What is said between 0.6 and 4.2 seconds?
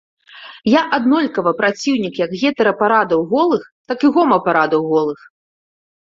Я аднолькава праціўнік як гетэрапарадаў голых, так і